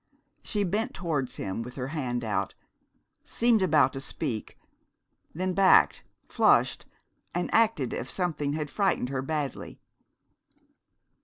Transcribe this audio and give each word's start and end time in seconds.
She 0.41 0.63
bent 0.63 0.95
towards 0.95 1.35
him 1.35 1.61
with 1.61 1.75
her 1.75 1.89
hand 1.89 2.23
out, 2.23 2.55
seemed 3.23 3.61
about 3.61 3.93
to 3.93 4.01
speak, 4.01 4.57
then 5.35 5.53
backed, 5.53 6.03
flushed, 6.27 6.87
and 7.35 7.53
acted 7.53 7.93
as 7.93 8.07
if 8.07 8.09
something 8.09 8.53
had 8.53 8.71
frightened 8.71 9.09
her 9.09 9.21
badly. 9.21 9.79